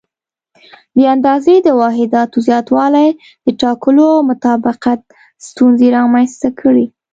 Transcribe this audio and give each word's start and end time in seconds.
د 0.97 0.99
اندازې 1.15 1.55
د 1.59 1.67
واحداتو 1.81 2.37
زیاتوالي 2.47 3.07
د 3.45 3.47
ټاکلو 3.61 4.05
او 4.15 4.21
مطابقت 4.31 4.99
ستونزې 5.47 5.87
رامنځته 5.97 6.49
کړې. 6.59 6.85